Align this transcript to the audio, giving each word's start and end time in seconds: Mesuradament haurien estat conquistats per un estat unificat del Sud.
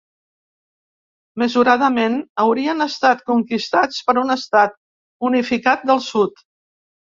Mesuradament 1.41 2.15
haurien 2.45 2.87
estat 2.87 3.23
conquistats 3.29 4.01
per 4.09 4.17
un 4.25 4.37
estat 4.39 4.77
unificat 5.33 5.89
del 5.93 6.05
Sud. 6.11 6.45